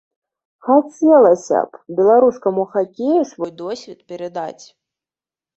Хацелася 0.67 1.59
б 1.71 1.99
беларускаму 1.99 2.63
хакею 2.73 3.21
свой 3.33 3.51
досвед 3.63 3.99
перадаць. 4.15 4.65